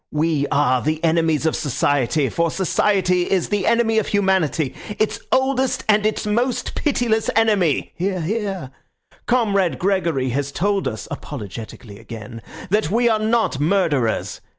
We 0.11 0.47
are 0.47 0.81
the 0.81 0.99
enemies 1.03 1.45
of 1.45 1.55
society, 1.55 2.27
for 2.29 2.49
society 2.49 3.29
is 3.29 3.49
the 3.49 3.67
enemy 3.67 3.99
of 3.99 4.07
humanity, 4.07 4.73
its 4.97 5.19
oldest 5.31 5.83
and 5.87 6.07
its 6.07 6.25
most 6.25 6.73
pitiless 6.73 7.29
enemy 7.35 7.91
(hear, 7.95 8.19
hear). 8.21 8.71
Comrade 9.27 9.77
Gregory 9.77 10.29
has 10.29 10.51
told 10.51 10.87
us 10.87 11.07
(apologetically 11.11 11.99
again) 11.99 12.41
that 12.71 12.89
we 12.89 13.09
are 13.09 13.19
not 13.19 13.59
murderers. 13.59 14.41